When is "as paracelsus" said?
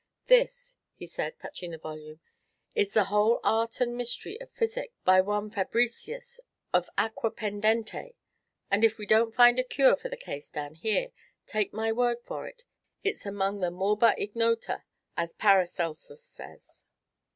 15.15-16.23